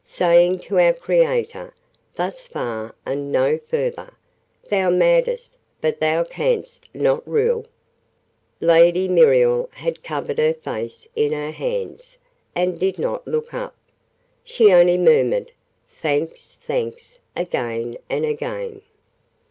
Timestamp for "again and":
17.35-18.25